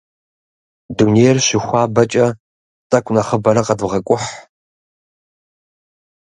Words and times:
Дунейр 0.97 1.37
щыхуабэкӏэ, 1.47 2.27
тӏэкӏу 2.89 3.13
нэхъыбэрэ 3.15 3.61
къэдывгъэкӏухь. 3.67 4.29